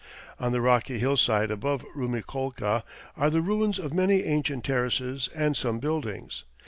[0.39, 2.81] On the rocky hillside above Rumiccolca
[3.15, 6.43] are the ruins of many ancient terraces and some buildings.